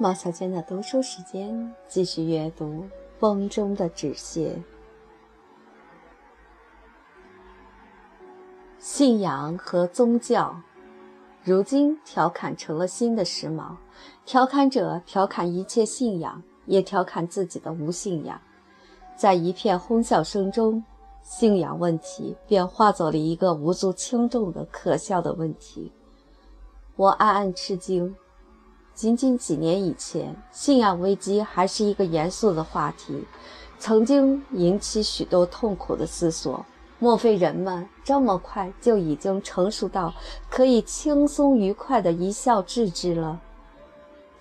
[0.00, 2.64] 毛小娟的读书时间，继续阅读
[3.18, 4.58] 《风中的纸屑》。
[8.78, 10.58] 信仰和宗教，
[11.44, 13.76] 如今调侃成了新的时髦。
[14.24, 18.40] 调侃者调侃一切信仰，也调侃自己的无信仰。
[19.14, 20.82] 在一片哄笑声中，
[21.22, 25.92] 信仰问题便化作了一个无足轻重的可笑的问题。
[26.96, 28.16] 我暗暗吃惊。
[29.00, 33.24] 仅仅几年以前，信仰危机还是一个严肃的话题，
[33.78, 36.62] 曾经引起许多痛苦的思索。
[36.98, 40.12] 莫非人们这么快就已经成熟到
[40.50, 43.40] 可以轻松愉快地一笑置之了？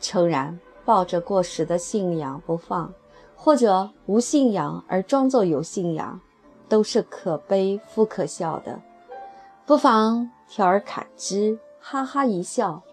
[0.02, 2.94] 诚然，抱着过时的信仰不放，
[3.38, 6.20] 或者无信仰而装作有信仰，
[6.68, 8.78] 都是可悲复可笑的。
[9.66, 12.84] 不妨调而侃之，哈哈一笑。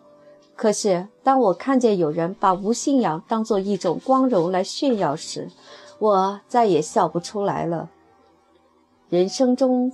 [0.56, 5.50] 可是，当我看见有人把无信仰当作一种光荣来炫耀时，
[5.98, 7.90] 我再也笑不出来了。
[9.10, 9.92] 人生中，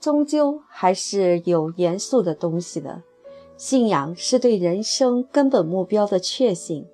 [0.00, 3.02] 终究还是有严肃的东西的。
[3.56, 6.86] 信仰是对人生根本目标的确信，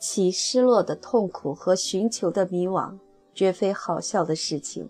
[0.00, 2.98] 其失落的痛苦和寻求的迷惘，
[3.32, 4.88] 绝非好笑的事情；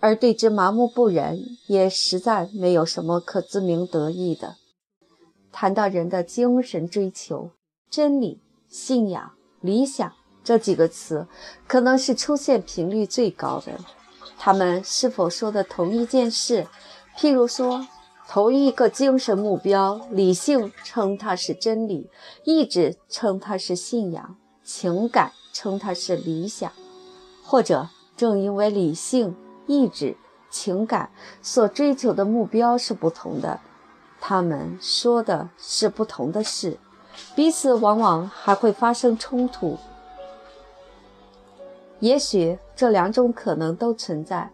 [0.00, 4.56] 而对之麻木不仁，也实在没有什么可自鸣得意的。
[5.52, 7.50] 谈到人的精神追求、
[7.90, 11.26] 真理、信仰、理想这几个词，
[11.66, 13.72] 可能是出现频率最高的。
[14.38, 16.66] 他们是否说的同一件事？
[17.16, 17.86] 譬如说，
[18.28, 22.08] 同一个精神目标，理性称它是真理，
[22.44, 26.72] 意志称它是信仰，情感称它是理想。
[27.44, 30.16] 或者，正因为理性、意志、
[30.48, 31.10] 情感
[31.42, 33.60] 所追求的目标是不同的。
[34.20, 36.78] 他们说的是不同的事，
[37.34, 39.78] 彼此往往还会发生冲突。
[42.00, 44.50] 也许这两种可能都存在。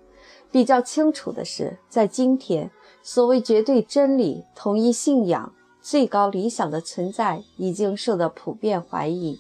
[0.51, 2.71] 比较清楚的是，在今天，
[3.03, 5.53] 所谓绝对真理、统一信仰、
[5.83, 9.39] 最高理想的存在已经受到普遍怀疑。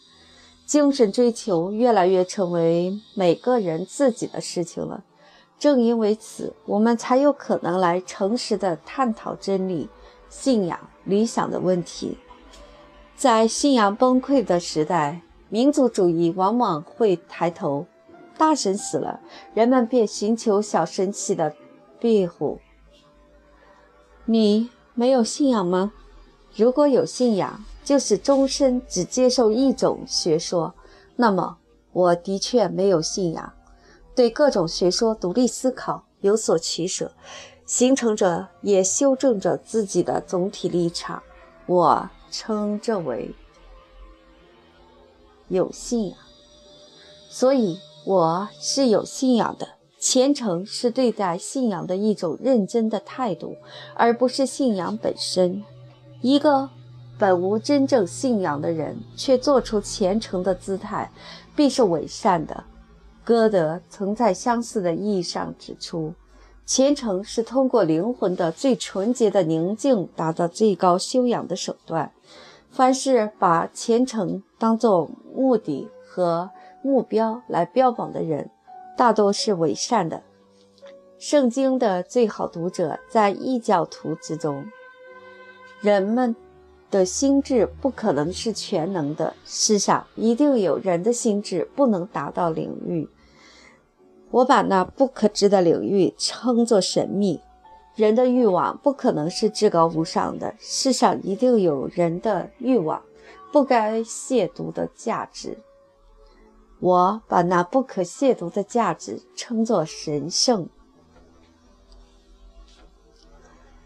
[0.67, 5.05] 精神追求越来越成为每个人自己的事情了。
[5.59, 9.89] 正因为此，我们才有可能来诚实的探讨真理。
[10.29, 12.19] 信仰、理想的问题，
[13.17, 17.87] 在信仰崩溃的时代，民族主义往往会抬头。
[18.39, 19.21] 大神死了，
[19.55, 21.55] 人们便寻求小神奇的
[21.99, 22.59] 庇护。
[24.27, 25.93] 你没有信仰吗？
[26.55, 30.75] 如果有信仰，就是终身只接受一种学说，
[31.17, 31.57] 那么
[31.93, 33.55] 我的确没有信仰，
[34.15, 37.13] 对各种学说独立思考，有所取舍。
[37.67, 41.23] 形成着，也修正着自己的总体立场。
[41.67, 43.35] 我称这为
[45.49, 46.17] 有信仰，
[47.29, 49.69] 所以我是有信仰的。
[49.99, 53.57] 虔诚是对待信仰的一种认真的态度，
[53.95, 55.65] 而不是信仰本身。
[56.21, 56.71] 一个
[57.19, 61.11] 本无真正信仰的人，却做出虔诚的姿态，
[61.57, 62.63] 必是伪善的。
[63.25, 66.15] 歌德曾在相似的意义上指出。
[66.67, 72.13] 虔诚是通过灵魂的最纯洁的宁静达到最高修养的手段。
[72.71, 76.51] 凡是把虔诚当作目的和
[76.83, 78.51] 目标来标榜的人，
[78.99, 80.23] 大多是伪善的。
[81.19, 84.67] 圣经的最好读者在异教徒之中。
[85.81, 86.35] 人们
[86.91, 93.09] 的心智不可能是全能的，世上一定有人的心智不能达到领域。
[94.31, 97.41] 我把那不可知的领域称作神秘。
[97.95, 103.03] 人的欲望不可能是至高无上的，世上一定有人的欲望，
[103.51, 105.57] 不该亵渎的价值。
[106.79, 110.69] 我把那不可亵渎的价值称作神圣。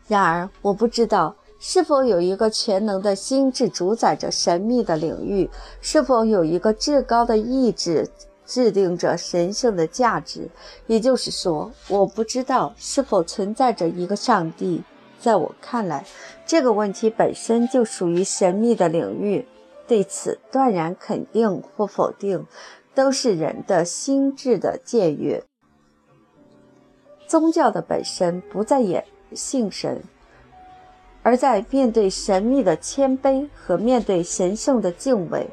[0.08, 5.48] 然而，我不知道是否有一个全能的心智主宰着神秘的领域，
[5.80, 8.10] 是否有一个至高的意志。
[8.50, 10.50] 制定着神圣的价值，
[10.88, 14.82] 也就是说，我不知道是否存在着一个上帝。
[15.20, 16.04] 在我看来，
[16.44, 19.46] 这个问题本身就属于神秘的领域。
[19.86, 22.44] 对此，断然肯定或否定，
[22.92, 25.44] 都是人的心智的僭越。
[27.28, 30.02] 宗教的本身不在也信神，
[31.22, 35.48] 而在面对神秘的谦卑和面对神圣的敬畏。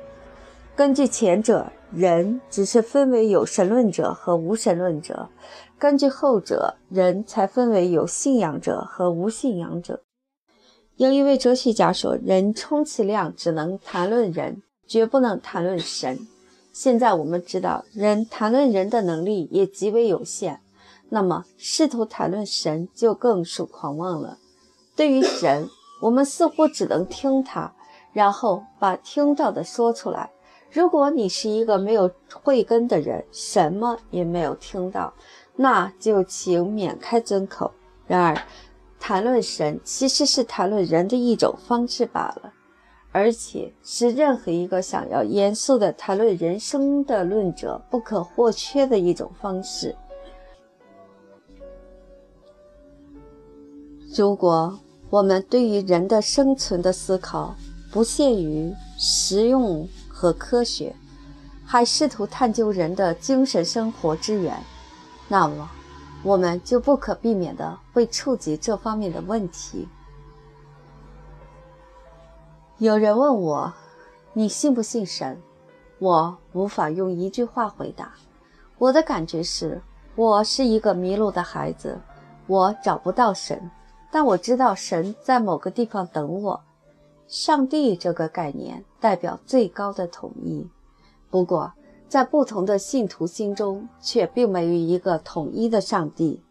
[0.78, 1.72] 根据前者。
[1.90, 5.30] 人只是分为有神论者和无神论者，
[5.80, 10.04] 根据后者，人才分为有信仰者和无信仰者。
[10.98, 16.20] 有一位哲学家说：“人充其量只能谈论人，绝不能谈论神。
[16.74, 20.60] 现在我们知道，人谈论人的能力也极为有限，
[21.08, 24.38] 那么试图谈论神就更属狂妄了。
[24.94, 25.70] 对于神，
[26.02, 27.74] 我们似乎只能听他，
[28.12, 30.32] 然后把听到的说出来。
[30.72, 32.12] 如果你是一个没有
[32.44, 35.14] 慧根的人，什么也没有听到，
[35.56, 37.72] 那就请免开尊口。
[38.06, 38.38] 然而，
[39.00, 42.54] 谈论神其实是谈论人的一种方式罢了，
[43.12, 49.96] 而且是任何一个想要严肃地谈论人生的论者不可或缺的一种方式。
[54.16, 54.80] 如果
[55.10, 57.56] 我们对于人的生存的思考
[57.92, 59.88] 不限于实用
[60.18, 60.96] 和科学，
[61.64, 64.60] 还试图探究人的精神生活之源，
[65.28, 65.70] 那么。
[66.24, 69.88] 我们就不可避免的会触及这方面的问题。
[72.80, 73.72] 有人问我
[74.34, 75.40] ：“你信不信神？”
[76.00, 78.12] 我无法用一句话回答。
[78.80, 79.80] 我的感觉是，
[80.16, 82.02] 我是一个迷路的孩子，
[82.48, 83.70] 我找不到神，
[84.12, 86.60] 但我知道神在某个地方等我。
[87.28, 90.68] 上帝这个概念代表最高的统一，
[91.30, 91.74] 不过。
[92.10, 96.42] 在不同的信徒心中，却并没有一个统一的上帝。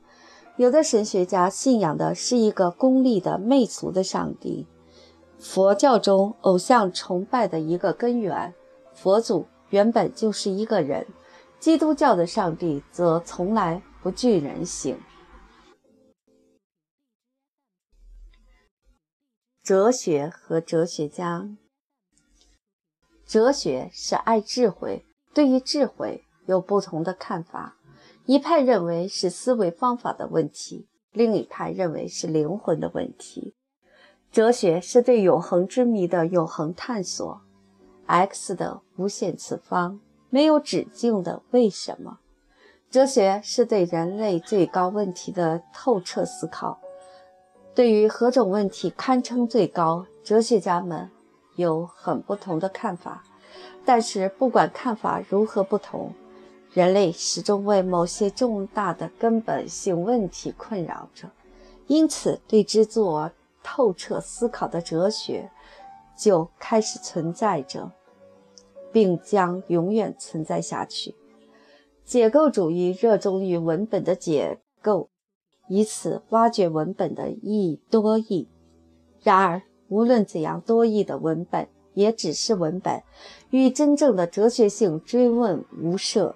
[0.58, 4.66] 有的神学家信仰的是一个功利的媚俗的上帝。
[5.38, 8.52] 佛教中偶像崇拜的一个根源，
[8.92, 11.06] 佛祖原本就是一个人。
[11.58, 14.98] 基督教的上帝则从来不具人形。
[19.66, 21.48] 哲学和哲学家，
[23.26, 25.04] 哲学是爱智慧。
[25.34, 27.76] 对于智慧有不同的看法，
[28.26, 33.56] 一派认为是思维方法的问题，另一派认为是灵魂的问题。
[34.30, 37.40] 哲学是对永恒之谜的永恒探索
[38.06, 39.98] ，X 的无限次方，
[40.30, 42.20] 没有止境的为什么？
[42.88, 46.78] 哲学是对人类最高问题的透彻思考。
[47.76, 51.10] 对于何种问题堪称最高，哲学家们
[51.56, 53.22] 有很不同的看法。
[53.84, 56.14] 但是，不管看法如何不同，
[56.72, 61.28] 人类始终为某些重大的根本性问题困扰着，
[61.86, 63.30] 因此，对之做
[63.62, 65.50] 透彻思考的哲学
[66.16, 67.92] 就开始存在着，
[68.90, 71.14] 并将永远存在下去。
[72.06, 75.10] 解构主义热衷于文本的解构，
[75.68, 78.48] 以此挖掘文本的意义多义。
[79.22, 83.02] 然而，无论怎样多义的文本，也只是文本，
[83.50, 86.34] 与真正的哲学性追问无涉。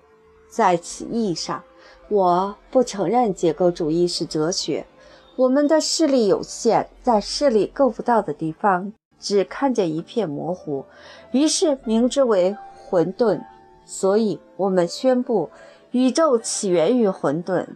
[0.49, 1.63] 在此意义上，
[2.09, 4.87] 我不承认结构主义是哲学。
[5.37, 10.85] 我们的视力有限，在视力够不到的地方，只看见一片模糊，
[11.31, 13.41] 于是名之为混沌。
[13.87, 15.51] 所以，我们宣布
[15.93, 17.67] 宇宙起源于混沌，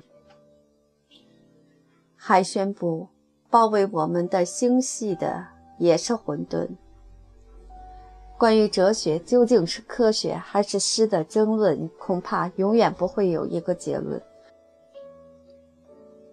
[2.27, 3.09] 还宣布
[3.51, 5.47] 包围我们的星系的
[5.79, 6.67] 也是混沌。
[8.39, 14.23] 关于哲学究竟是科学还是诗的争论，恐怕永远不会有一个结论。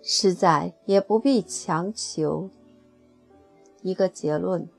[0.01, 2.49] 实在也不必强求
[3.81, 4.69] 一个结论，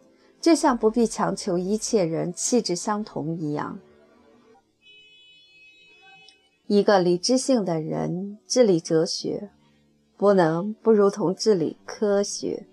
[0.40, 3.78] 就像不必强求一切人气质相同一样。
[6.66, 9.50] 一个理智性的人治理哲学，
[10.23, 12.64] 不能不如同治理科学。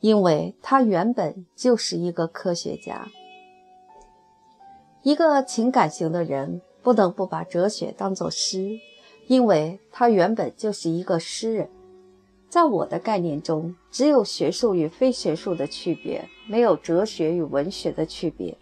[0.00, 3.08] 因为他原本就是一个科学家，
[5.04, 8.80] 一个情感型的人不能不把哲学当作诗，
[9.28, 11.70] 因为他原本就是一个诗人。
[12.48, 18.58] 在我的概念中，只有学术与非学术的区别，没有哲学与文学的区别。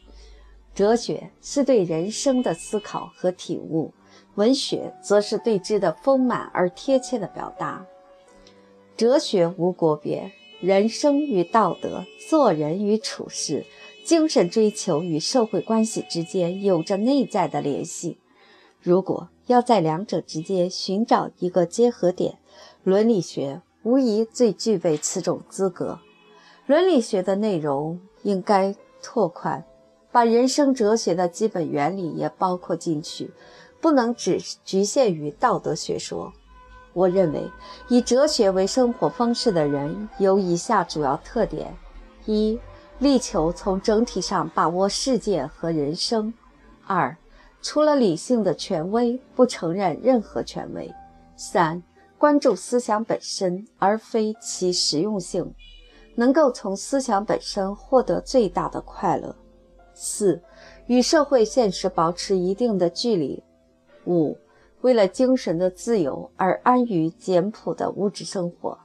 [0.75, 3.95] 哲学是对人生的思考和体悟，
[4.35, 7.85] 文学则是对之的丰满而贴切的表达。
[8.97, 10.33] 哲学无国别。
[10.61, 13.67] 人生与道德，做人与处事，
[14.05, 18.21] 精神追求与社会关系之间有着内在的联系。
[18.81, 22.39] 如果要在两者之间寻找一个结合点，
[22.85, 25.99] 伦理学无疑最具备此种资格。
[26.67, 29.65] 伦理学的内容应该拓宽，
[30.13, 33.33] 把人生哲学的基本原理也包括进去，
[33.83, 36.33] 不能只局限于道德学说。
[36.95, 37.51] 我认为，
[37.89, 41.75] 以哲学为生活方式的人有以下主要特点：
[42.27, 42.59] 一、
[43.01, 46.33] 力求从整体上把握世界和人生；
[46.87, 47.17] 二、
[47.61, 50.87] 除了理性的权威，不承认任何权威；
[51.37, 51.83] 三、
[52.19, 55.47] 关注思想本身而非其实用性；
[56.15, 59.35] 能够从思想本身获得最大的快乐。
[59.95, 60.41] 四、
[60.87, 63.43] 与社会现实保持一定的距离。
[64.07, 64.37] 五、
[64.81, 68.79] 为了精神的自由而安于简朴的物质生活。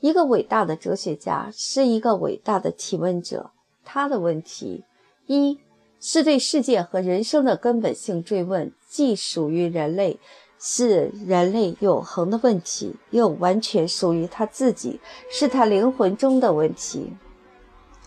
[0.00, 3.50] 一个伟大的哲学家是一个伟大的提问者。
[3.84, 4.84] 他的问题：
[5.26, 5.58] 一
[6.00, 10.18] 是对世界和人生的根本性追问，既属于人类，
[10.58, 15.00] 是人类永恒的问题，又完全属于他自己，
[15.30, 17.12] 是他灵魂中的问题；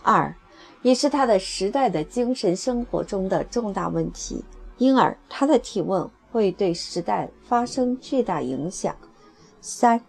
[0.02, 0.34] 二，
[0.82, 4.44] 也是他的时代的精神生活中的重大问题，
[4.78, 6.10] 因而他的提问。
[6.36, 8.94] 会对时代发生巨大影响。
[9.62, 10.02] 三，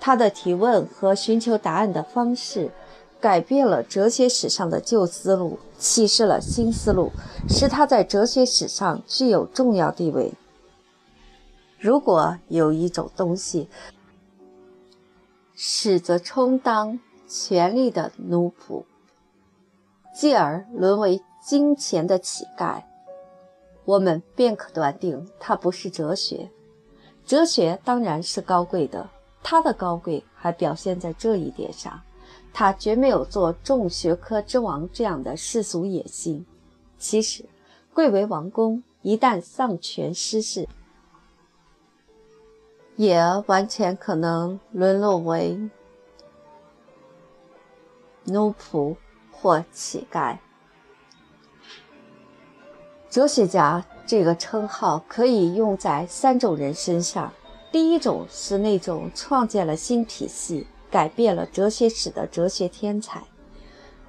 [0.00, 2.72] 他的提问和寻求答案的方式，
[3.20, 7.12] 改变了哲学史上的旧思路，启示了新思路，
[7.48, 10.32] 使他在哲学史上具有重要地位。
[11.78, 13.68] 如果有一种东西，
[15.54, 18.82] 使则充当权力的奴仆，
[20.12, 22.82] 继而沦为金钱的乞丐。
[23.84, 26.50] 我们便可断定，它不是哲学。
[27.26, 29.08] 哲学当然是高贵的，
[29.42, 32.00] 它的高贵还表现在这一点上：
[32.52, 36.44] 它绝没有做众学科之王这样的世俗野心。
[36.98, 37.44] 其实，
[37.92, 40.68] 贵为王公，一旦丧权失势，
[42.96, 45.58] 也完全可能沦落为
[48.24, 48.96] 奴仆
[49.30, 50.38] 或乞丐。
[53.14, 57.32] 哲学家这个称号可以用在三种人身上：
[57.70, 63.20] 第一种是那种创建了新体系、改变了哲学史的哲学天才；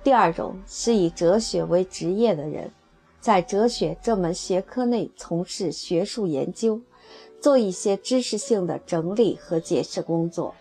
[0.03, 2.71] 第二种是以哲学为职业的人，
[3.21, 6.81] 在哲学这门学科内从事学术研究，
[7.39, 10.51] 做一些知识性的整理和解释工作；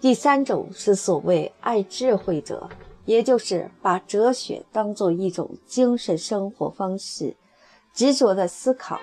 [0.00, 2.68] 第三种是所谓爱智慧者，
[3.04, 7.36] 也就是把哲学当作一种精神生活方式。
[7.94, 9.00] 执着地思考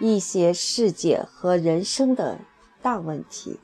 [0.00, 2.38] 一些世界和人生的
[2.80, 3.58] 大问题，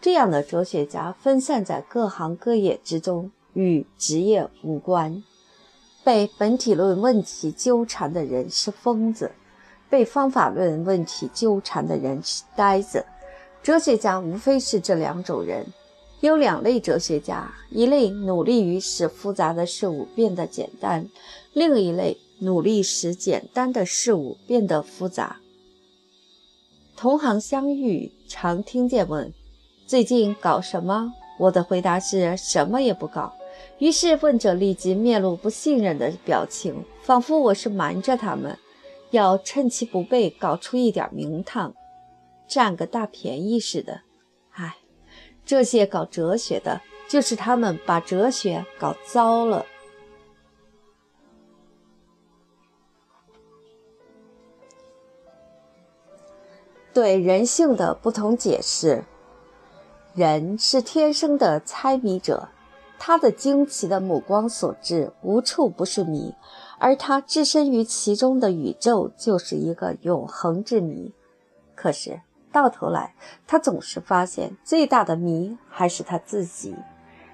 [0.00, 5.22] 这样的哲学家分散在各行各业之中，与职业无关。
[6.04, 9.30] 被本体论问题纠缠的人是疯子，
[9.88, 13.04] 被方法论问题纠缠的人是呆子。
[13.62, 15.66] 哲学家无非是这两种人。
[16.20, 21.08] 有两类哲学家：一类努力于使复杂的事物变得简单，
[21.54, 22.18] 另一类。
[22.40, 25.36] 努力使简单的事物变得复杂。
[26.96, 29.32] 同行相遇，常听见问
[29.86, 33.32] ：“最近搞什么？”我的回答是什么也不搞。
[33.78, 38.58] 于是问者立即面露不信任的表情，仿佛我是瞒着他们，
[39.10, 41.74] 要趁其不备搞出一点名堂，
[42.46, 44.02] 占个大便宜似的。
[44.50, 44.76] 唉，
[45.46, 49.64] 这些搞哲学的，就是他们把哲学搞糟了。
[57.00, 59.04] 对人性的不同解释。
[60.12, 62.50] 人是天生的猜谜者，
[62.98, 66.34] 他的惊奇的目光所至，无处不是谜，
[66.78, 71.14] 而他置身于其中的宇宙就是一个永恒之谜。
[71.74, 72.20] 可是
[72.52, 73.14] 到头来，
[73.46, 76.76] 他总是发现最大的谜还是他自己。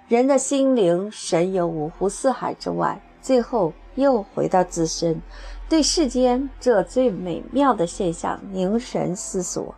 [0.06, 5.20] 人的心灵神游五湖四海之外，最后又回到自身。
[5.68, 9.74] 对世间这最美妙的现象凝神思索。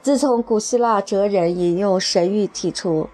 [0.00, 3.08] 自从古希腊哲人引用神谕提出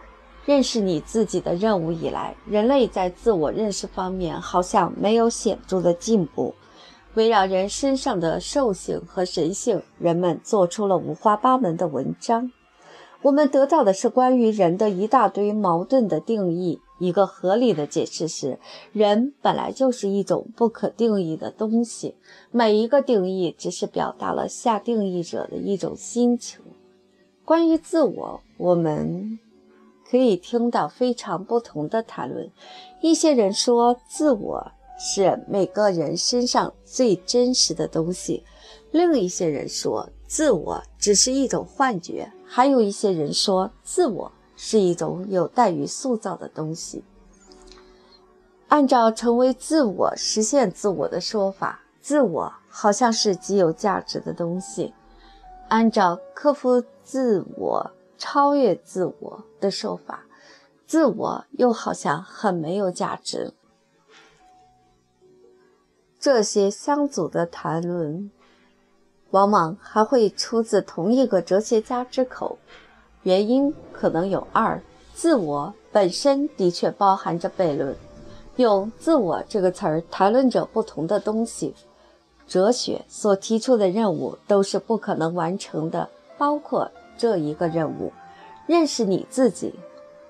[0.47, 6.55] 认识你自己的任务以来，人类在自我认识方面好像没有显著的进步。
[7.15, 12.51] 围绕人身上的兽性和神性，人们做出了五花八门的文章。
[13.23, 16.81] 我们得到的是关于人的一大堆矛盾的定义。
[16.99, 18.59] 一个合理的解释是，
[18.93, 22.17] 人本来就是一种不可定义的东西，
[22.51, 26.61] 每一个定义只是表达了下定义者的一种心情。
[27.45, 29.39] 关于自我，我们
[30.11, 32.51] 可以听到非常不同的谈论。
[33.01, 38.43] 一些人说，自我是每个人身上最真实的东西；
[38.91, 44.33] 另一些人说，自我只是一种幻觉；还有一些人说，自我。
[44.61, 47.05] 是一种有待于塑造的东西。
[48.67, 54.93] 按照成为自我、实现自我的说法，自我好像是极有价值的东西；
[55.69, 60.25] 按照克服自我、超越自我的说法，
[60.87, 63.55] 自我又好像很没有价值。
[66.19, 68.31] 这些相左的谈论，
[69.31, 72.59] 往往还会出自同一个哲学家之口。
[73.29, 74.81] 原因可能有二：
[75.13, 77.95] 自我本身的确包含着悖论。
[78.57, 81.75] 用“自我”这个词儿谈论着不同的东西，
[82.47, 86.09] 哲学所提出的任务都是不可能完成的，
[86.39, 88.11] 包括这一个任务：
[88.67, 89.75] 认识你自己。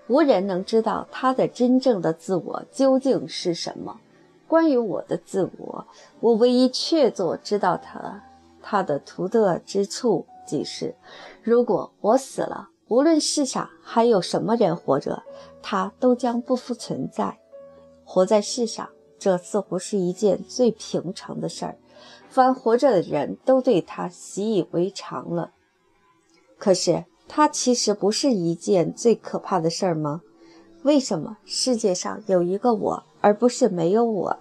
[0.08, 4.00] 无人能知道他的真正的自我究竟是什么。
[4.48, 5.86] 关于我的自我，
[6.18, 8.24] 我唯一确凿知道它，
[8.60, 10.96] 它的独特之处即是：
[11.44, 15.22] 如果我死了，无论世上还有什么人活着，
[15.62, 17.38] 他都将不复存在。
[18.04, 21.76] 活在世上，这似乎是一件最平常的事儿，
[22.30, 25.52] 凡活着的人都对他习以为常了。
[26.56, 30.22] 可是，它其实不是一件最可怕的事儿吗？
[30.82, 34.38] 为什么世界上有一个我，而不是没有我？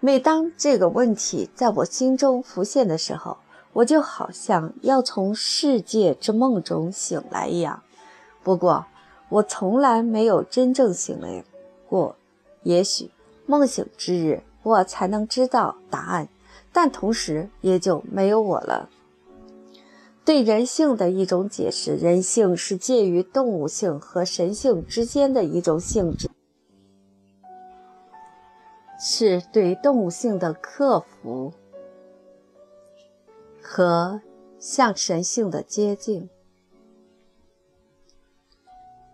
[0.00, 3.36] 每当这个问题在我心中浮现的时候，
[3.76, 7.82] 我就好像要从世界之梦中醒来一样。
[8.42, 8.86] 不过，
[9.28, 11.44] 我从来没有真正醒来
[11.86, 12.16] 过。
[12.62, 13.10] 也许
[13.44, 16.28] 梦醒之日，我才能知道答案，
[16.72, 18.88] 但同时也就没有我了。
[20.24, 26.30] 对人性的一种解释：人性是介于动物性和神性之间的一种性质，
[28.98, 31.52] 是对动物性的克服
[33.68, 34.20] 和
[34.60, 36.30] 向神性的接近。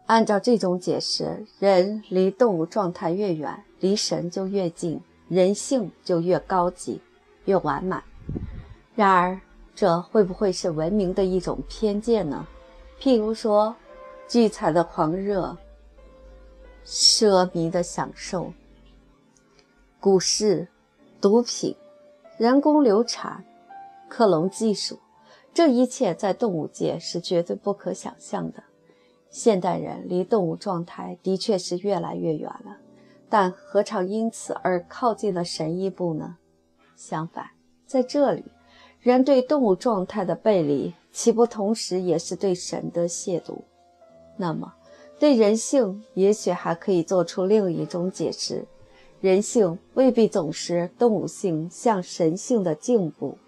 [0.04, 7.00] 按照这种解释，人离动物状态越远，离神就越近，人性就越高级、
[7.46, 8.04] 越完满。
[8.94, 9.40] 然而，
[9.74, 12.46] 这会不会是文明的一种偏见呢？
[13.00, 13.74] 譬如说，
[14.28, 15.56] 聚财的狂热、
[16.84, 18.52] 奢靡的享受、
[19.98, 20.68] 股市、
[21.22, 21.74] 毒品、
[22.36, 23.42] 人工流产、
[24.12, 24.98] 克隆技术，
[25.54, 28.62] 这一切在动物界是绝对不可想象的。
[29.30, 32.76] 现代人离动物状态的确是越来越远了，
[33.30, 36.36] 但何尝因此而靠近了神一步呢？
[36.94, 37.46] 相反，
[37.86, 38.44] 在这里，
[39.00, 43.62] 人对动物状态的背离，岂不同时也是对神的亵渎？
[44.36, 44.74] 那么，
[45.18, 48.66] 对人性，也许还可以做出另一种解释：
[49.22, 53.38] 人性未必总是动物性向神性的进步。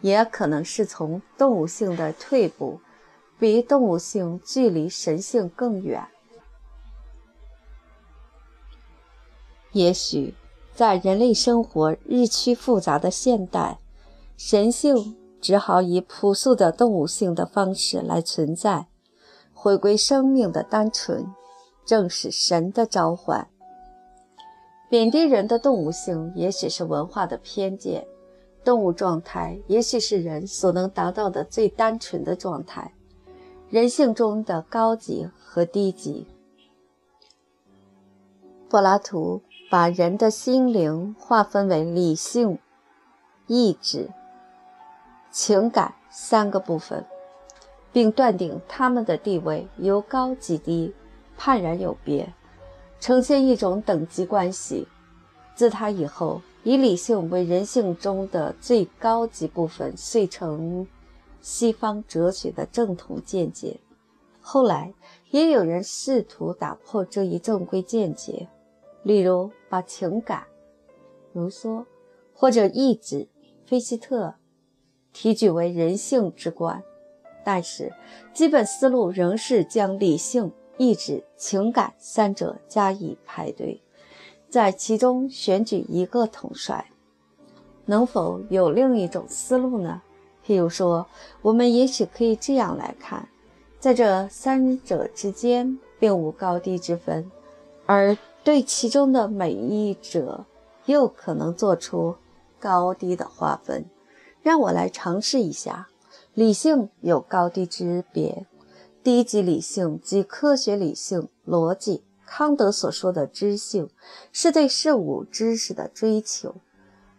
[0.00, 2.80] 也可能是从动物性的退步，
[3.38, 6.06] 比动物性距离神性更远。
[9.72, 10.34] 也许
[10.74, 13.78] 在人类生活日趋复杂的现代，
[14.36, 18.86] 神性只好以朴素的动物性的方式来存在，
[19.52, 21.26] 回归生命的单纯，
[21.84, 23.48] 正是神的召唤。
[24.88, 28.06] 贬低人的动物性，也许是文化的偏见。
[28.66, 32.92] 动物状态也许是人所能达到的最单纯的状态，
[33.70, 36.26] 人性中的高级和低级。
[38.68, 42.58] 柏拉图把人的心灵划分为理性、
[43.46, 44.10] 意志、
[45.30, 47.04] 情感三个部分，
[47.92, 50.92] 并断定他们的地位由高及低，
[51.38, 52.34] 判然有别，
[52.98, 54.88] 呈现一种等级关系。
[55.54, 56.42] 自他以后。
[56.66, 60.84] 以理性为人性中的最高级部分，遂成
[61.40, 63.78] 西方哲学的正统见解。
[64.40, 64.92] 后来
[65.30, 68.48] 也有人试图打破这一正规见解，
[69.04, 70.42] 例如把情感
[71.34, 71.84] （卢梭）
[72.34, 73.28] 或者意志
[73.64, 74.34] （菲希特）
[75.14, 76.82] 提举为人性之观。
[77.44, 77.92] 但是，
[78.34, 83.80] 基本思路仍是将理性、意志、情感三者加以排队。
[84.56, 86.90] 在其中选举一个统帅，
[87.84, 90.00] 能否有另一种思路呢？
[90.46, 91.06] 譬如说，
[91.42, 93.28] 我们也许可以这样来看：
[93.78, 97.30] 在这三者之间并无高低之分，
[97.84, 100.46] 而对其中的每一者
[100.86, 102.16] 又可能做出
[102.58, 103.84] 高低的划分。
[104.40, 105.88] 让我来尝试一下：
[106.32, 108.46] 理性有高低之别，
[109.02, 112.04] 低级理性即科学理性、逻辑。
[112.26, 113.88] 康德所说的知性，
[114.32, 116.56] 是对事物知识的追求；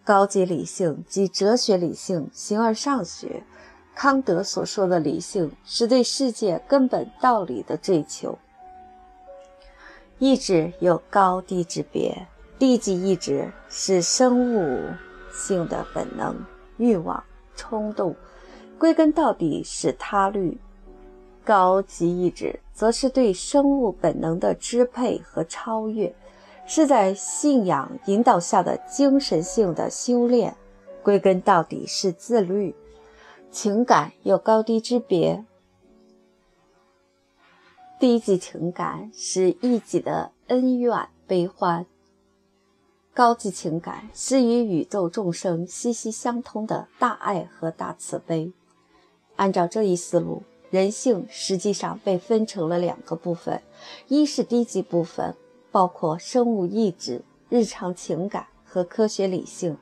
[0.04, 3.44] 高级理性即哲学理性、形而上学。
[3.96, 8.38] 康德所说的理性，是对世界根本道理的追求。
[10.20, 12.28] 意志有高低之别，
[12.60, 14.84] 低级意志是生物
[15.32, 16.46] 性的本能、
[16.78, 17.24] 欲望、
[17.56, 18.16] 冲动，
[18.78, 20.60] 归根到底是他律。
[21.48, 26.14] 高级意志则是对生物本能的支配和超越，
[26.66, 30.54] 是在信仰引导下的精神性的修炼，
[31.02, 32.76] 归根到底是自律。
[33.50, 35.46] 情感有高低之别，
[37.98, 41.86] 低级情感是一己的恩怨悲欢，
[43.14, 48.52] 高级情感是与宇宙众生息息相通的大爱和大慈悲。
[49.38, 53.62] 按照这一思路，人性实际上被分成了两个部分：
[54.08, 55.36] 一是低级部分，
[55.72, 59.76] 包括生物意志、日常情感和科学理性；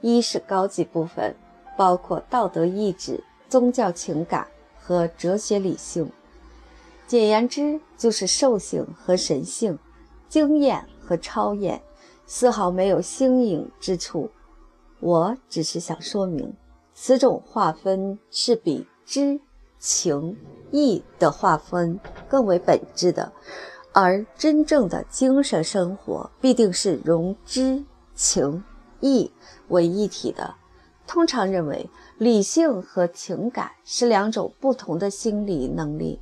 [0.00, 1.34] 一是高级部分，
[1.76, 4.46] 包括道德意志、宗教情感
[4.78, 6.10] 和哲学理性。
[7.06, 9.78] 简言之，就是兽性和神性，
[10.28, 11.80] 经验和超验，
[12.26, 14.30] 丝毫没有新颖之处。
[15.00, 16.52] 我只是想说明，
[16.94, 19.40] 此种划分是比知、
[19.78, 20.36] 情、
[20.70, 23.32] 意的划分更为本质的，
[23.92, 27.84] 而真正的精神生活必定是融知、
[28.14, 28.62] 情、
[29.00, 29.30] 意
[29.68, 30.54] 为一体的。
[31.06, 36.20] 通常认为，理性和情感是两种不同的心理能力。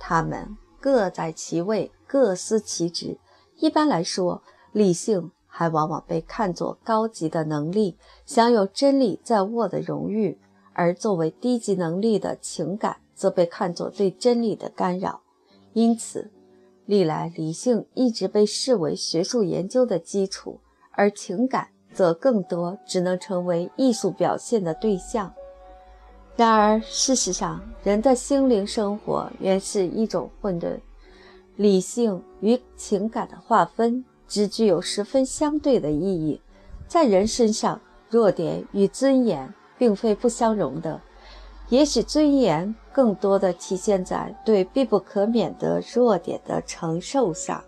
[0.00, 3.18] 他们各在其位，各司其职。
[3.56, 7.96] 一般来说，理性还往往被看作高级的能力，
[8.26, 10.36] 享有真理在握的荣誉；
[10.78, 15.22] 而作为低级能力的情感，则被看作对真理的干扰。
[15.72, 16.30] 因此，
[16.86, 20.60] 历来理性一直被视为学术研究的基础，
[20.92, 25.34] 而情感则更多只能成为艺术表现的对象。
[26.36, 30.78] 然而，事实上，人的心灵生活原是一种混沌。
[31.56, 36.40] 理性与情感的划分只具有十分相对的意义。
[36.86, 41.00] 在人身上，弱点与尊严并非不相容的。
[41.68, 47.62] 也许尊严更多的体现在对必不可免的弱点的承受上。